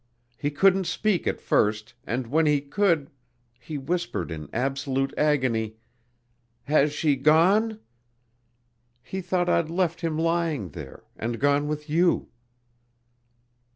[0.35, 3.11] He couldn't speak at first and when he could...
[3.59, 5.75] he whispered in absolute agony,
[6.63, 7.79] 'Has she gone?'
[9.03, 12.29] He thought I'd left him lying there and gone with you."